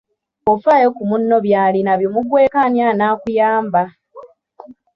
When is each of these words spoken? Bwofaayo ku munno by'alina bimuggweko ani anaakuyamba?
Bwofaayo 0.43 0.87
ku 0.95 1.03
munno 1.09 1.35
by'alina 1.45 1.91
bimuggweko 1.99 2.57
ani 2.65 2.79
anaakuyamba? 2.91 3.83